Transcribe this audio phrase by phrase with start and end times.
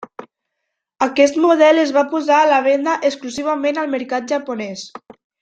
[1.07, 4.89] Aquest model es va posar a la venda exclusivament al mercat japonès.